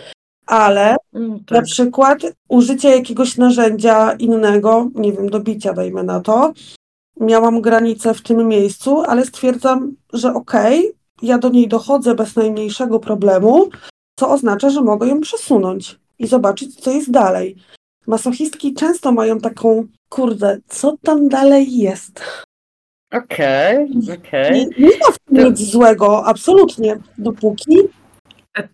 [0.47, 1.59] Ale mm, tak.
[1.59, 6.53] na przykład użycie jakiegoś narzędzia innego, nie wiem, do bicia dajmy na to,
[7.21, 12.37] miałam granicę w tym miejscu, ale stwierdzam, że okej, okay, ja do niej dochodzę bez
[12.37, 13.69] najmniejszego problemu,
[14.21, 17.57] co oznacza, że mogę ją przesunąć i zobaczyć, co jest dalej.
[18.07, 22.23] Masochistki często mają taką, kurde, co tam dalej jest.
[23.13, 24.47] Okej, okay, okej.
[24.47, 24.53] Okay.
[24.53, 25.49] Nie, nie, ma w tym to...
[25.49, 27.77] nic złego, absolutnie, dopóki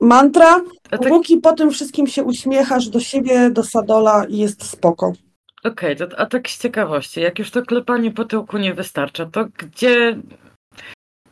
[0.00, 5.12] mantra, dopóki po tym wszystkim się uśmiechasz do siebie, do Sadola i jest spoko.
[5.64, 9.46] Okej, okay, a tak z ciekawości, jak już to klepanie po tyłku nie wystarcza, to
[9.58, 10.18] gdzie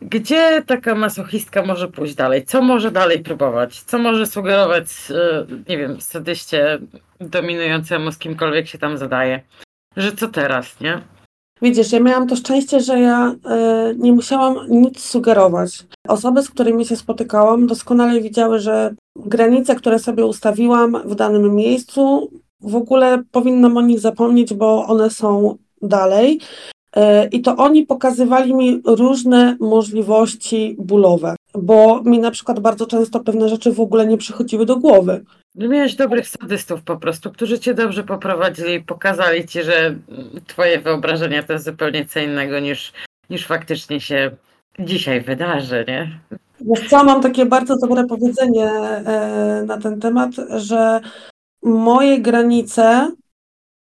[0.04, 2.44] gdzie taka masochistka może pójść dalej?
[2.44, 3.82] Co może dalej próbować?
[3.82, 6.78] Co może sugerować, e, nie wiem, sadyście
[7.20, 9.40] dominującemu z kimkolwiek się tam zadaje?
[9.96, 11.00] Że co teraz, nie?
[11.62, 13.32] Widzisz, ja miałam to szczęście, że ja
[13.90, 15.86] y, nie musiałam nic sugerować.
[16.08, 22.30] Osoby, z którymi się spotykałam, doskonale widziały, że granice, które sobie ustawiłam w danym miejscu,
[22.60, 26.40] w ogóle powinnam o nich zapomnieć, bo one są dalej.
[27.32, 33.48] I to oni pokazywali mi różne możliwości bólowe, bo mi na przykład bardzo często pewne
[33.48, 35.24] rzeczy w ogóle nie przychodziły do głowy.
[35.54, 39.96] No miałeś dobrych sadystów po prostu, którzy cię dobrze poprowadzili i pokazali ci, że
[40.46, 42.92] twoje wyobrażenia to jest zupełnie co innego niż,
[43.30, 44.30] niż faktycznie się
[44.78, 46.20] dzisiaj wydarzy, nie?
[46.60, 51.00] Wiesz co, mam takie bardzo dobre powiedzenie e, na ten temat, że
[51.62, 53.10] moje granice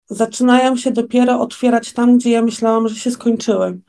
[0.10, 3.80] zaczynają się dopiero otwierać tam, gdzie ja myślałam, że się skończyły.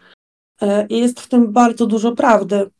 [0.62, 2.70] E, I jest w tym bardzo dużo prawdy.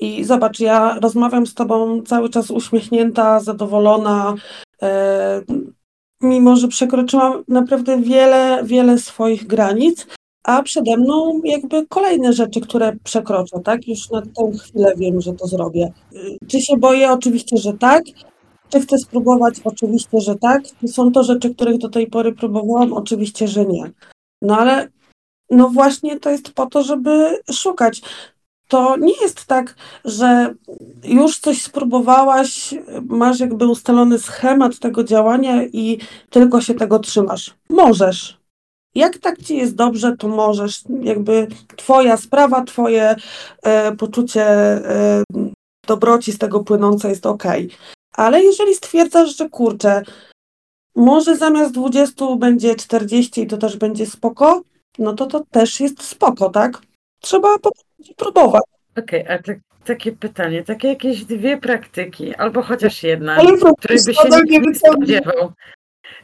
[0.00, 4.34] I zobacz, ja rozmawiam z Tobą cały czas uśmiechnięta, zadowolona,
[4.82, 5.42] e,
[6.20, 10.06] mimo że przekroczyłam naprawdę wiele, wiele swoich granic,
[10.44, 13.88] a przede mną jakby kolejne rzeczy, które przekroczę, tak?
[13.88, 15.92] Już na tę chwilę wiem, że to zrobię.
[16.48, 17.12] Czy się boję?
[17.12, 18.04] Oczywiście, że tak.
[18.68, 19.60] Czy chcę spróbować?
[19.64, 20.62] Oczywiście, że tak.
[20.86, 22.92] Są to rzeczy, których do tej pory próbowałam?
[22.92, 23.90] Oczywiście, że nie.
[24.42, 24.88] No ale
[25.50, 28.02] no właśnie to jest po to, żeby szukać.
[28.68, 30.54] To nie jest tak, że
[31.04, 32.74] już coś spróbowałaś,
[33.06, 35.98] masz jakby ustalony schemat tego działania i
[36.30, 37.54] tylko się tego trzymasz.
[37.70, 38.38] Możesz.
[38.94, 40.84] Jak tak ci jest dobrze, to możesz.
[41.02, 43.16] Jakby twoja sprawa, twoje
[43.62, 45.22] e, poczucie e,
[45.86, 47.44] dobroci z tego płynąca jest ok.
[48.18, 50.02] Ale jeżeli stwierdzasz, że kurczę,
[50.96, 54.62] może zamiast 20 będzie 40 i to też będzie spoko,
[54.98, 56.78] no to to też jest spoko, tak?
[57.20, 58.62] Trzeba po prostu próbować.
[58.98, 63.98] Okej, okay, a tak, takie pytanie, takie jakieś dwie praktyki, albo chociaż jedna, Ale której
[64.06, 65.52] by się nikt nie spodziewał.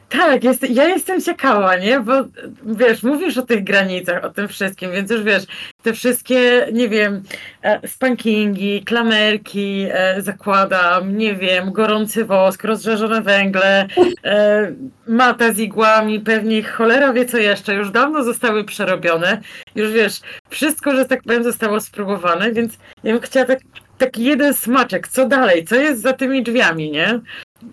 [0.09, 1.99] Tak, jest, ja jestem ciekawa, nie?
[1.99, 2.13] Bo
[2.65, 5.43] wiesz, mówisz o tych granicach, o tym wszystkim, więc już wiesz,
[5.83, 7.23] te wszystkie, nie wiem,
[7.63, 13.87] e, spankingi, klamerki e, zakładam, nie wiem, gorący wosk, rozżarzone węgle,
[14.23, 14.71] e,
[15.07, 19.41] mata z igłami, pewnie cholera wie co jeszcze, już dawno zostały przerobione,
[19.75, 20.19] już wiesz,
[20.49, 23.59] wszystko, że tak powiem, zostało spróbowane, więc ja bym chciała tak,
[23.97, 27.19] taki jeden smaczek, co dalej, co jest za tymi drzwiami, nie?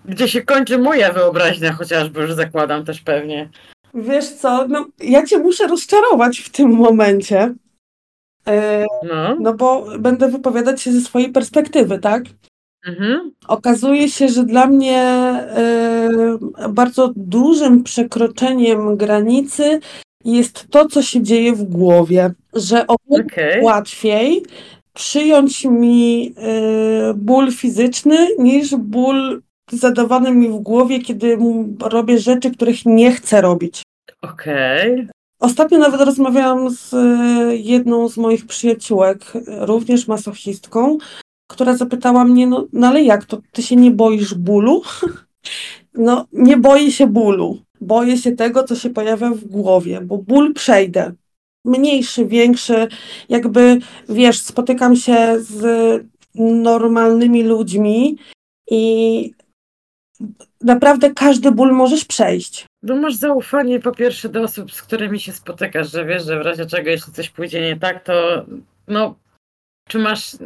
[0.05, 3.49] Gdzie się kończy moja wyobraźnia, chociażby już zakładam też pewnie.
[3.95, 7.55] Wiesz co, no, ja cię muszę rozczarować w tym momencie.
[8.47, 9.37] E, no.
[9.41, 12.25] no bo będę wypowiadać się ze swojej perspektywy, tak?
[12.87, 13.33] Mhm.
[13.49, 16.09] Okazuje się, że dla mnie e,
[16.69, 19.81] bardzo dużym przekroczeniem granicy
[20.25, 22.31] jest to, co się dzieje w głowie.
[22.55, 23.63] Że o okay.
[23.63, 24.43] łatwiej
[24.95, 29.43] przyjąć mi e, ból fizyczny niż ból
[29.73, 31.39] zadawany mi w głowie, kiedy
[31.81, 33.83] robię rzeczy, których nie chcę robić.
[34.23, 34.93] Okej.
[34.93, 35.09] Okay.
[35.41, 40.99] Ostatnio nawet rozmawiałam z e, jedną z moich przyjaciółek, również masochistką,
[41.47, 44.83] która zapytała mnie, no, no ale jak to, ty się nie boisz bólu?
[45.95, 47.59] No, nie boję się bólu.
[47.81, 51.13] Boję się tego, co się pojawia w głowie, bo ból przejdę.
[51.65, 52.89] Mniejszy, większy,
[53.29, 55.65] jakby wiesz, spotykam się z
[56.35, 58.17] normalnymi ludźmi
[58.71, 59.33] i
[60.61, 62.67] naprawdę każdy ból możesz przejść.
[62.83, 66.43] No masz zaufanie po pierwsze do osób, z którymi się spotykasz, że wiesz, że w
[66.43, 68.45] razie czego jeśli coś pójdzie nie tak, to
[68.89, 69.15] no
[69.89, 70.37] czy masz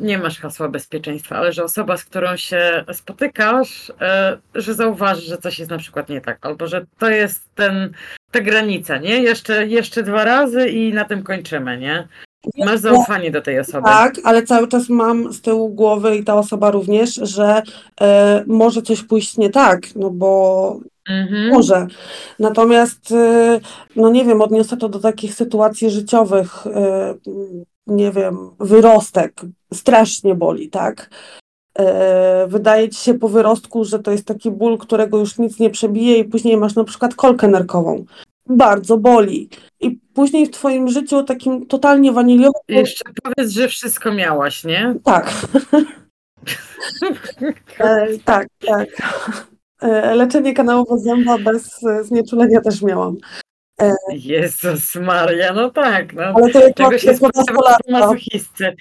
[0.00, 5.38] nie masz hasła bezpieczeństwa, ale że osoba, z którą się spotykasz, e, że zauważy, że
[5.38, 7.92] coś jest na przykład nie tak, albo że to jest ten,
[8.30, 9.22] ta granica, nie?
[9.22, 12.08] Jeszcze, jeszcze dwa razy i na tym kończymy, nie?
[12.58, 13.84] Masz zaufanie do tej osoby.
[13.84, 17.62] Tak, ale cały czas mam z tyłu głowy i ta osoba również, że
[18.00, 21.48] e, może coś pójść nie tak, no bo mhm.
[21.48, 21.86] może.
[22.38, 23.60] Natomiast, e,
[23.96, 27.14] no nie wiem, odniosę to do takich sytuacji życiowych, e,
[27.86, 29.40] nie wiem, wyrostek,
[29.74, 31.10] strasznie boli, tak?
[32.48, 36.18] Wydaje ci się po wyrostku, że to jest taki ból, którego już nic nie przebije
[36.18, 38.04] i później masz na przykład kolkę nerkową
[38.48, 39.48] bardzo boli.
[39.80, 42.62] I później w twoim życiu takim totalnie waniliowym...
[42.68, 44.94] Jeszcze powiedz, że wszystko miałaś, nie?
[45.04, 45.32] Tak.
[47.78, 48.88] e, tak, tak.
[49.82, 53.16] E, leczenie kanału zęba bez znieczulenia też miałam.
[54.12, 56.12] Jezus Maria, no tak.
[56.14, 56.22] No.
[56.22, 57.14] Ale to jest Czego się
[57.88, 58.72] masochistce.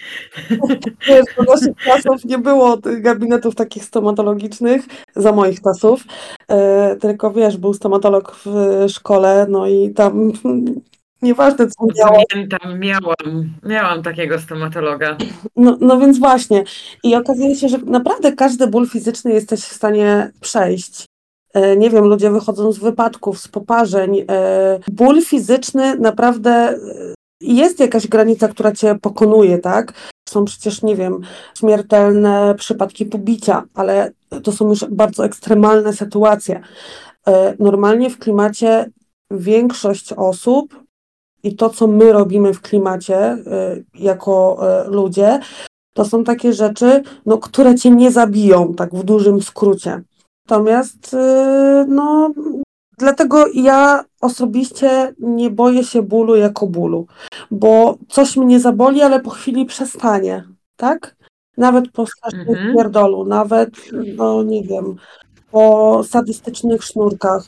[1.08, 4.82] Wiesz, do naszych czasów nie było tych gabinetów takich stomatologicznych,
[5.16, 6.04] za moich czasów,
[6.48, 8.50] e, tylko wiesz, był stomatolog w
[8.90, 10.32] szkole, no i tam
[11.22, 12.22] nieważne co miałam.
[12.30, 15.18] Pamiętam, miałam, miałam takiego stomatologa.
[15.56, 16.64] No, no więc właśnie.
[17.04, 21.06] I okazuje się, że naprawdę każdy ból fizyczny jesteś w stanie przejść.
[21.56, 24.26] E, nie wiem, ludzie wychodzą z wypadków, z poparzeń.
[24.30, 26.78] E, ból fizyczny naprawdę e,
[27.42, 29.94] jest jakaś granica, która cię pokonuje, tak?
[30.30, 31.22] Są przecież, nie wiem,
[31.58, 34.12] śmiertelne przypadki pobicia, ale
[34.44, 36.62] to są już bardzo ekstremalne sytuacje.
[37.60, 38.90] Normalnie w klimacie
[39.32, 40.84] większość osób
[41.44, 43.38] i to, co my robimy w klimacie
[43.94, 45.40] jako ludzie,
[45.94, 50.02] to są takie rzeczy, no, które cię nie zabiją, tak w dużym skrócie.
[50.50, 51.18] Natomiast, y,
[51.88, 52.34] no,
[52.98, 57.08] dlatego ja osobiście nie boję się bólu jako bólu,
[57.52, 60.44] bo coś mnie zaboli, ale po chwili przestanie,
[60.76, 61.16] tak?
[61.58, 62.76] Nawet po strasznym mhm.
[62.76, 63.70] pierdolu, nawet,
[64.18, 64.96] no nie wiem,
[65.52, 67.44] po sadystycznych sznurkach.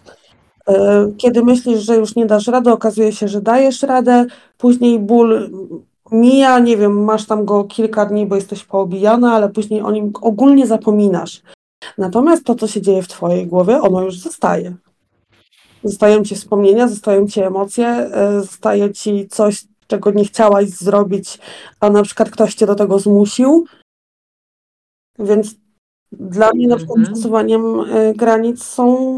[0.70, 0.74] Y,
[1.18, 4.26] kiedy myślisz, że już nie dasz rady, okazuje się, że dajesz radę,
[4.58, 5.50] później ból
[6.12, 10.12] mija, nie wiem, masz tam go kilka dni, bo jesteś poobijana, ale później o nim
[10.22, 11.42] ogólnie zapominasz.
[11.98, 14.76] Natomiast to, co się dzieje w Twojej głowie, ono już zostaje.
[15.84, 21.40] Zostają Ci wspomnienia, zostają Ci emocje, e, zostaje Ci coś, czego nie chciałaś zrobić,
[21.80, 23.66] a na przykład ktoś Cię do tego zmusił.
[25.20, 25.56] Więc
[26.12, 27.16] dla mnie na przykład mhm.
[27.16, 29.12] stosowaniem e, granic są,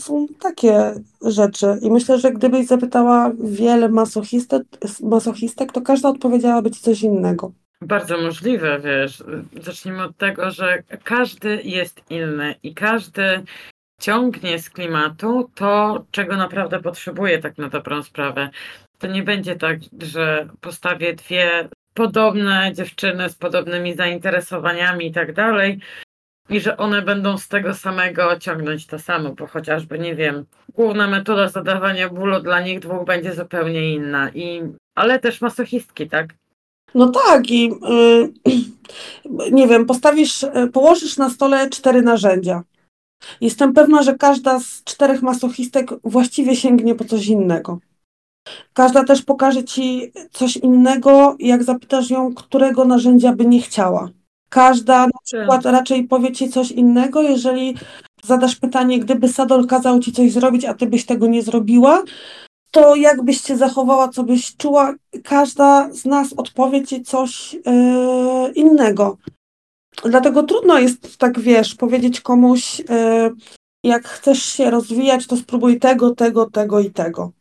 [0.00, 1.78] są takie rzeczy.
[1.82, 4.62] I myślę, że gdybyś zapytała wiele masochistek,
[5.02, 7.52] masochistek, to każda odpowiedziałaby Ci coś innego.
[7.86, 9.24] Bardzo możliwe, wiesz.
[9.62, 13.42] Zacznijmy od tego, że każdy jest inny i każdy
[14.00, 18.50] ciągnie z klimatu to, czego naprawdę potrzebuje, tak na dobrą sprawę.
[18.98, 25.80] To nie będzie tak, że postawię dwie podobne dziewczyny z podobnymi zainteresowaniami i tak dalej.
[26.48, 30.44] I że one będą z tego samego ciągnąć to samo, bo chociażby, nie wiem,
[30.74, 34.30] główna metoda zadawania bólu dla nich dwóch będzie zupełnie inna.
[34.34, 34.62] I,
[34.94, 36.34] ale też masochistki, tak?
[36.94, 38.32] No tak, i yy,
[39.52, 42.62] nie wiem, postawisz, położysz na stole cztery narzędzia.
[43.40, 47.78] Jestem pewna, że każda z czterech masochistek właściwie sięgnie po coś innego.
[48.72, 54.10] Każda też pokaże ci coś innego, jak zapytasz ją, którego narzędzia by nie chciała.
[54.48, 57.74] Każda na przykład raczej powie ci coś innego, jeżeli
[58.24, 62.02] zadasz pytanie, gdyby Sadol kazał ci coś zrobić, a ty byś tego nie zrobiła,
[62.76, 68.52] to jak byś się zachowała, co byś czuła, każda z nas odpowie ci coś yy,
[68.54, 69.16] innego.
[70.04, 72.86] Dlatego trudno jest, tak wiesz, powiedzieć komuś, yy,
[73.84, 77.32] jak chcesz się rozwijać, to spróbuj tego, tego, tego i tego.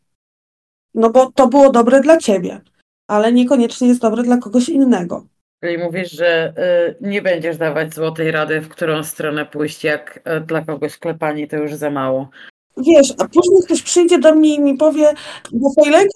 [0.93, 2.61] No bo to było dobre dla ciebie,
[3.07, 5.25] ale niekoniecznie jest dobre dla kogoś innego.
[5.63, 6.53] Czyli mówisz, że
[7.01, 11.47] y, nie będziesz dawać złotej rady, w którą stronę pójść, jak y, dla kogoś klepanie
[11.47, 12.29] to już za mało.
[12.77, 15.13] Wiesz, a później ktoś przyjdzie do mnie i mi powie,
[15.51, 16.07] bo po ileś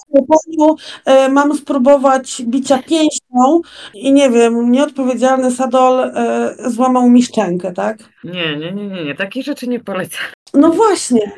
[1.06, 3.62] e, mam spróbować bicia pięścią
[3.93, 7.98] i nie wiem, nieodpowiedzialny Sadol e, złamał mi szczękę, tak?
[8.24, 9.15] Nie, nie, nie, nie, nie.
[9.15, 10.22] takich rzeczy nie polecam.
[10.54, 11.32] No właśnie,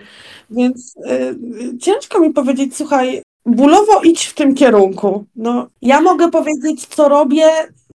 [0.50, 1.36] więc e,
[1.80, 5.26] ciężko mi powiedzieć, słuchaj, bólowo idź w tym kierunku.
[5.36, 7.50] No, ja mogę powiedzieć, co robię,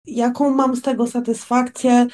[0.06, 2.06] jaką mam z tego satysfakcję,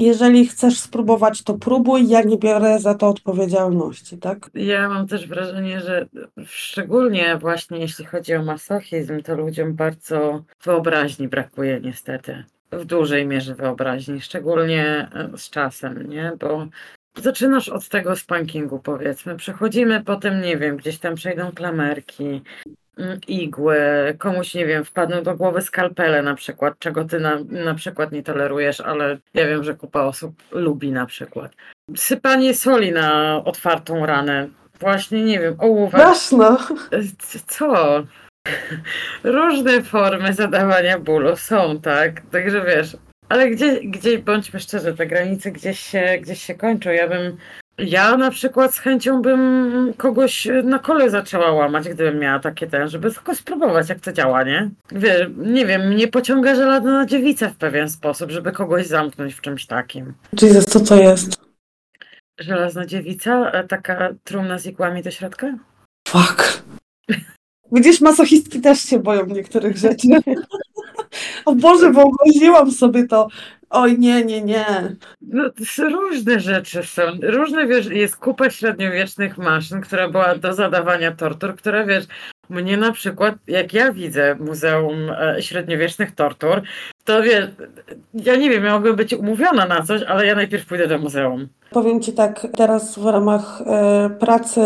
[0.00, 4.50] jeżeli chcesz spróbować, to próbuj, ja nie biorę za to odpowiedzialności, tak?
[4.54, 6.08] Ja mam też wrażenie, że
[6.44, 12.44] szczególnie właśnie jeśli chodzi o masochizm, to ludziom bardzo wyobraźni brakuje niestety.
[12.72, 16.32] W dużej mierze wyobraźni, szczególnie e, z czasem, nie?
[16.40, 16.66] Bo
[17.16, 19.36] zaczynasz od tego spankingu, powiedzmy.
[19.36, 22.42] Przechodzimy potem, nie wiem, gdzieś tam przejdą klamerki,
[23.28, 23.78] igły,
[24.18, 28.22] komuś, nie wiem, wpadną do głowy skalpele na przykład, czego ty na, na przykład nie
[28.22, 31.52] tolerujesz, ale ja wiem, że kupa osób lubi na przykład.
[31.96, 34.48] Sypanie soli na otwartą ranę.
[34.80, 36.00] Właśnie, nie wiem, ołówek.
[36.00, 36.58] Jasno.
[37.46, 38.02] Co?
[39.24, 42.20] Różne formy zadawania bólu są, tak?
[42.30, 42.96] Także wiesz,
[43.28, 46.90] ale gdzie, gdzie bądźmy szczerzy, te granice gdzieś się, gdzieś się kończą.
[46.90, 47.36] Ja bym
[47.84, 52.88] ja na przykład z chęcią bym kogoś na kole zaczęła łamać, gdybym miała takie ten,
[52.88, 54.70] żeby tylko spróbować, jak to działa, nie?
[54.92, 59.66] Wie, nie wiem, mnie pociąga żelazna dziewica w pewien sposób, żeby kogoś zamknąć w czymś
[59.66, 60.14] takim.
[60.42, 61.40] Jesus, co to jest?
[62.40, 63.50] Żelazna dziewica?
[63.50, 65.54] E, taka trumna z igłami do środka?
[66.08, 66.62] Fuck.
[67.72, 70.08] Widzisz, masochistki też się boją niektórych rzeczy.
[71.44, 73.28] o Boże, wyobraziłam sobie to.
[73.70, 74.96] Oj, nie, nie, nie.
[75.22, 77.02] No, różne rzeczy są.
[77.22, 82.04] Różne, wiesz, jest kupa średniowiecznych maszyn, która była do zadawania tortur, które, wiesz,
[82.50, 86.62] mnie na przykład, jak ja widzę Muzeum e, Średniowiecznych Tortur,
[87.04, 87.44] to wiesz,
[88.14, 91.48] ja nie wiem, ja mogę być umówiona na coś, ale ja najpierw pójdę do muzeum.
[91.70, 94.60] Powiem Ci tak, teraz w ramach e, pracy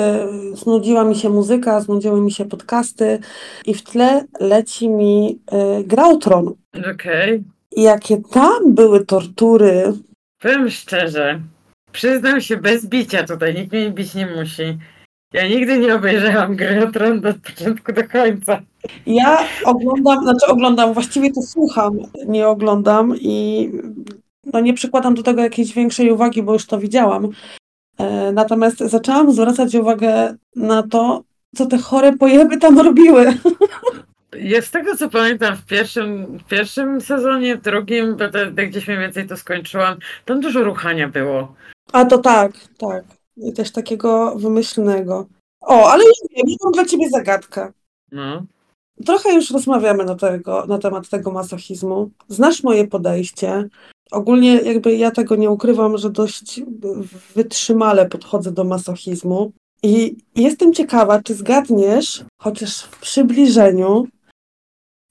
[0.55, 3.19] znudziła mi się muzyka, znudziły mi się podcasty
[3.67, 6.55] i w tle leci mi e, Grautron.
[6.79, 6.95] Okej.
[6.95, 7.45] Okay.
[7.77, 9.93] Jakie tam były tortury.
[10.41, 11.41] Powiem szczerze,
[11.93, 14.79] przyznam się bez bicia tutaj, nikt mnie bić nie musi.
[15.35, 18.61] Ja nigdy nie obejrzałam gry o Tron od początku do końca.
[19.07, 23.71] Ja oglądam, znaczy oglądam, właściwie to słucham, nie oglądam i
[24.53, 27.29] no nie przykładam do tego jakiejś większej uwagi, bo już to widziałam.
[27.99, 31.23] E, natomiast zaczęłam zwracać uwagę na to,
[31.57, 33.39] co te chore pojeby tam robiły.
[34.39, 38.87] Ja z tego co pamiętam w pierwszym, w pierwszym sezonie, w drugim, bo to, gdzieś
[38.87, 41.55] mniej więcej to skończyłam, tam dużo ruchania było.
[41.93, 43.05] A to tak, tak.
[43.55, 45.27] Też takiego wymyślnego.
[45.61, 47.73] O, ale już wiem, mam dla ciebie zagadkę.
[48.13, 48.47] No.
[49.07, 52.11] Trochę już rozmawiamy na, tego, na temat tego masochizmu.
[52.29, 53.69] Znasz moje podejście.
[54.11, 56.61] Ogólnie jakby ja tego nie ukrywam, że dość
[57.35, 59.53] wytrzymale podchodzę do masochizmu.
[59.83, 64.07] I jestem ciekawa, czy zgadniesz, chociaż w przybliżeniu,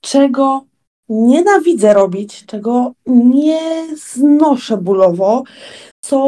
[0.00, 0.64] czego
[1.08, 5.42] nienawidzę robić, czego nie znoszę bólowo,
[6.00, 6.18] co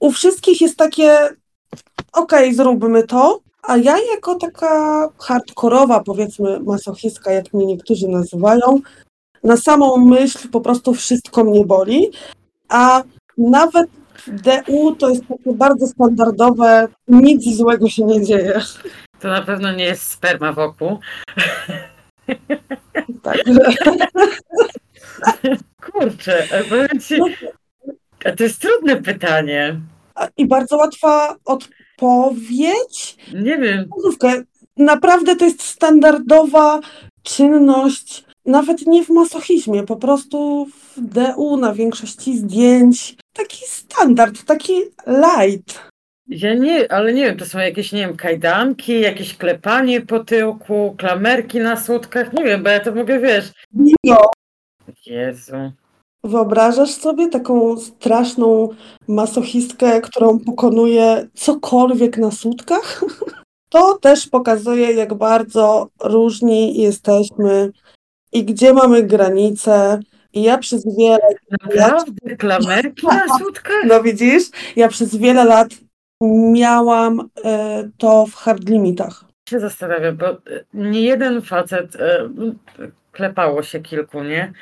[0.00, 1.28] u wszystkich jest takie
[2.12, 8.80] okej, okay, zróbmy to, a ja jako taka hardkorowa, powiedzmy masochistka, jak mnie niektórzy nazywają,
[9.44, 12.10] na samą myśl po prostu wszystko mnie boli,
[12.68, 13.02] a
[13.38, 13.90] nawet
[14.26, 18.60] DU to jest takie bardzo standardowe, nic złego się nie dzieje.
[19.20, 20.98] To na pewno nie jest sperma wokół.
[23.22, 23.60] Także.
[25.92, 27.20] Kurczę, powiem ci,
[28.36, 29.80] to jest trudne pytanie.
[30.36, 33.16] I bardzo łatwa odpowiedź.
[33.34, 33.88] Nie wiem.
[34.76, 36.80] Naprawdę to jest standardowa
[37.22, 43.16] czynność nawet nie w masochizmie, po prostu w DU na większości zdjęć.
[43.32, 44.72] Taki standard, taki
[45.06, 45.88] light.
[46.28, 50.94] Ja nie, ale nie wiem, to są jakieś, nie wiem, kajdanki, jakieś klepanie po tyłku,
[50.98, 53.52] klamerki na sutkach, nie wiem, bo ja to mogę, wiesz.
[54.04, 54.16] No,
[55.06, 55.72] Jezu.
[56.24, 58.68] Wyobrażasz sobie taką straszną
[59.08, 63.00] masochistkę, którą pokonuje cokolwiek na sutkach?
[63.70, 67.70] To też pokazuje, jak bardzo różni jesteśmy
[68.32, 70.00] i gdzie mamy granice.
[70.32, 71.18] I ja przez wiele,
[71.50, 72.36] Naprawdę?
[72.36, 73.84] Klamerki na sutkach?
[73.86, 74.42] no widzisz,
[74.76, 75.68] ja przez wiele lat
[76.22, 79.24] miałam e, to w hard limitach.
[79.48, 80.36] się zastanawiam, bo e,
[80.74, 82.28] nie jeden facet, e,
[83.12, 84.52] klepało się kilku, nie?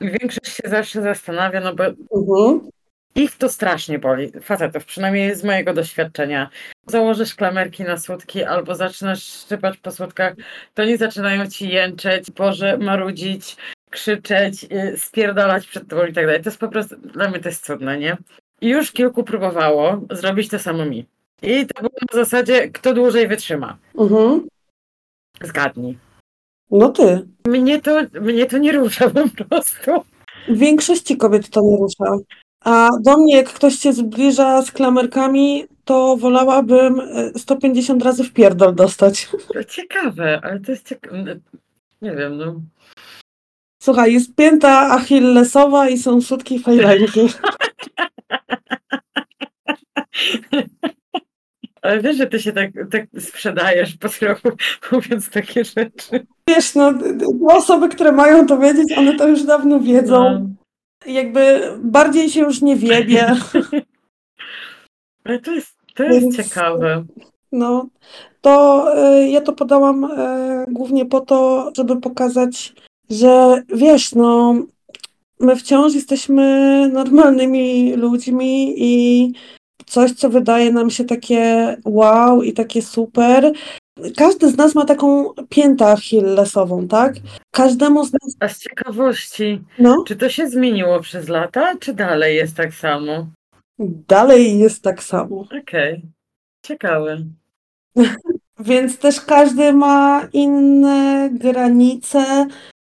[0.00, 2.70] Większość się zawsze zastanawia, no bo Mhm.
[3.14, 6.50] ich to strasznie boli, facetów, przynajmniej z mojego doświadczenia.
[6.86, 10.34] Założysz klamerki na słodki albo zaczynasz szczypać po słodkach,
[10.74, 13.56] to oni zaczynają ci jęczeć, Boże, marudzić,
[13.90, 16.42] krzyczeć, y, spierdalać przed tobą i tak dalej.
[16.42, 18.16] To jest po prostu, dla mnie to jest cudne, nie?
[18.60, 21.06] Już kilku próbowało zrobić to samo mi.
[21.42, 23.76] I to było na zasadzie, kto dłużej wytrzyma.
[23.98, 24.48] Mhm.
[25.42, 25.98] Zgadnij.
[26.70, 27.26] No ty.
[27.46, 29.90] Mnie to, mnie to nie rusza po prostu.
[30.48, 32.18] Większości kobiet to nie rusza.
[32.64, 38.32] A do mnie, jak ktoś się zbliża z klamerkami, to wolałabym e, 150 razy w
[38.32, 39.28] pierdol dostać.
[39.54, 41.36] To ciekawe, ale to jest ciekawe.
[42.02, 42.60] Nie wiem, no.
[43.82, 47.28] Słuchaj, jest pięta achillesowa i są sutki fajlanki.
[51.82, 54.48] Ale wiesz, że ty się tak, tak sprzedajesz po trochu,
[54.92, 56.26] mówiąc takie rzeczy.
[56.48, 56.92] Wiesz, no,
[57.48, 60.22] osoby, które mają to wiedzieć, one to już dawno wiedzą.
[60.22, 60.48] No.
[61.12, 63.26] Jakby bardziej się już nie wiebie.
[65.24, 67.04] Ale to jest, to jest Więc- ciekawe.
[67.52, 67.88] No,
[68.40, 72.74] to e, ja to podałam e, głównie po to, żeby pokazać,
[73.10, 74.54] że wiesz, no,
[75.40, 79.32] my wciąż jesteśmy normalnymi ludźmi i
[79.86, 83.52] coś, co wydaje nam się takie wow i takie super.
[84.16, 87.14] Każdy z nas ma taką piętę achillesową, tak?
[87.50, 92.36] Każdemu z nas, A z ciekawości, no, czy to się zmieniło przez lata, czy dalej
[92.36, 93.26] jest tak samo?
[94.08, 95.46] dalej jest tak samo.
[95.62, 96.02] Okej.
[96.66, 97.18] Ciekawe.
[98.58, 102.46] Więc też każdy ma inne granice.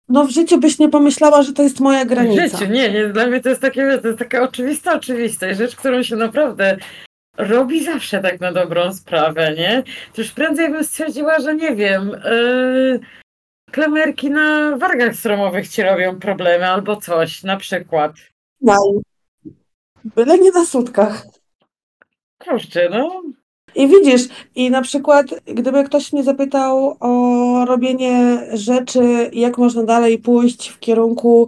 [0.09, 2.57] No w życiu byś nie pomyślała, że to jest moja W granica.
[2.57, 6.03] życiu, nie, nie, dla mnie to jest takie, to jest taka oczywista oczywistość, rzecz, którą
[6.03, 6.77] się naprawdę
[7.37, 9.83] robi zawsze tak na dobrą sprawę, nie?
[10.13, 12.99] To już prędzej bym stwierdziła, że nie wiem, yy,
[13.71, 18.11] klamerki na wargach stromowych ci robią problemy albo coś, na przykład.
[18.61, 18.75] No.
[20.15, 21.23] Byle nie na sutkach.
[22.43, 23.21] Kurczę, no,
[23.75, 30.17] I widzisz, i na przykład, gdyby ktoś mnie zapytał o robienie rzeczy, jak można dalej
[30.19, 31.47] pójść w kierunku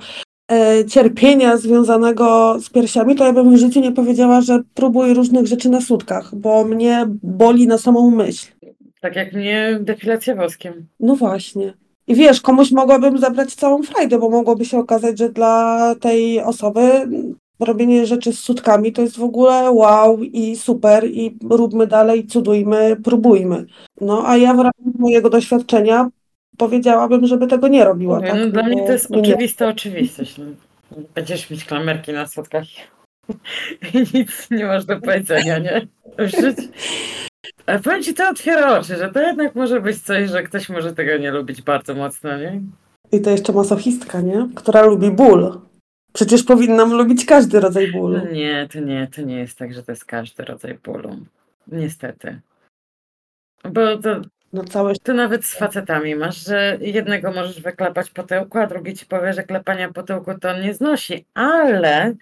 [0.51, 5.47] e, cierpienia związanego z piersiami, to ja bym w życiu nie powiedziała, że próbuj różnych
[5.47, 8.47] rzeczy na sutkach, bo mnie boli na samą myśl.
[9.01, 10.87] tak jak mnie depilacja woskiem.
[10.99, 11.73] No właśnie.
[12.07, 16.81] I wiesz, komuś mogłabym zabrać całą frajdę, bo mogłoby się okazać, że dla tej osoby
[17.61, 22.97] robienie rzeczy z sutkami to jest w ogóle wow i super i róbmy dalej, cudujmy,
[23.03, 23.65] próbujmy.
[24.01, 26.09] No a ja w ramach mojego doświadczenia
[26.57, 28.15] powiedziałabym, żeby tego nie robiła.
[28.15, 28.39] Mówię, tak?
[28.39, 30.37] no, dla mnie to jest oczywista oczywistość.
[30.37, 30.45] No.
[31.15, 32.63] Będziesz mieć klamerki na spotkach
[33.93, 35.87] i nic nie masz do powiedzenia, nie?
[37.65, 40.93] Ale powiem ci, to otwiera oczy, że to jednak może być coś, że ktoś może
[40.93, 42.61] tego nie lubić bardzo mocno, nie?
[43.11, 44.47] I to jeszcze masochistka, nie?
[44.55, 45.61] Która lubi ból.
[46.13, 48.17] Przecież powinnam lubić każdy rodzaj bólu.
[48.17, 51.17] No nie, to nie, to nie jest tak, że to jest każdy rodzaj bólu.
[51.67, 52.41] Niestety.
[53.63, 54.21] Bo to,
[54.53, 58.93] No całe to nawet z facetami masz, że jednego możesz wyklepać po tyłku, a drugi
[58.93, 62.13] ci powie, że klepania po tyłku to on nie znosi, ale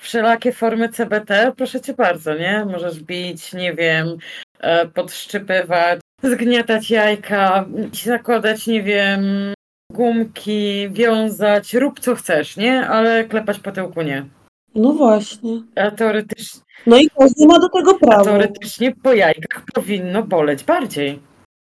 [0.00, 2.64] wszelakie formy CBT, proszę cię bardzo, nie?
[2.64, 4.16] Możesz bić, nie wiem,
[4.60, 7.66] e, podszczypywać, zgniatać jajka,
[8.04, 9.54] zakładać, nie wiem,
[9.92, 12.86] gumki, wiązać, rób co chcesz, nie?
[12.88, 14.26] Ale klepać po tyłku nie.
[14.74, 15.62] No właśnie.
[15.76, 18.24] A teoretycznie, No i każdy ma do tego a prawo.
[18.24, 21.18] teoretycznie po jajkach powinno boleć bardziej.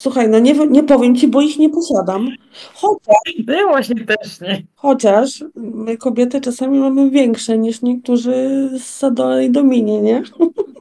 [0.02, 2.30] Słuchaj, no nie, nie powiem ci, bo ich nie posiadam.
[2.74, 3.16] Chociaż,
[3.48, 4.62] No ja właśnie też nie.
[4.76, 10.24] chociaż my kobiety czasami mamy większe niż niektórzy z Sadole i Dominie, nie?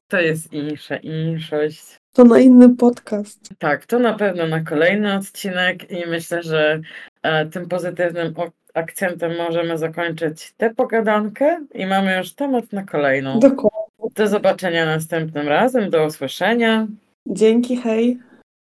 [0.08, 1.82] To jest insza, inszość.
[2.12, 3.40] To na inny podcast.
[3.58, 6.80] Tak, to na pewno na kolejny odcinek i myślę, że
[7.52, 8.34] tym pozytywnym
[8.74, 13.38] akcentem możemy zakończyć tę pogadankę i mamy już temat na kolejną.
[13.38, 13.76] Dokładnie.
[14.14, 16.86] Do zobaczenia następnym razem, do usłyszenia.
[17.26, 18.18] Dzięki, hej.